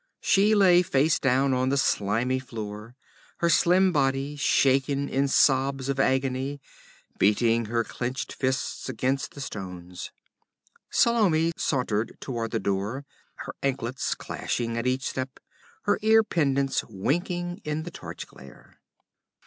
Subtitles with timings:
[0.19, 2.95] She lay face down on the slimy floor,
[3.37, 6.59] her slim body shaken in sobs of agony,
[7.19, 10.09] beating her clenched hands against the stones.
[10.89, 13.05] Salome sauntered toward the door,
[13.45, 15.39] her anklets clashing at each step,
[15.83, 18.79] her ear pendants winking in the torch glare.